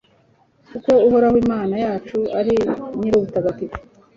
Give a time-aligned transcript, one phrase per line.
[0.71, 2.55] kuko Uhoraho Imana yacu ari
[2.99, 3.77] Nyir’ubutagatifu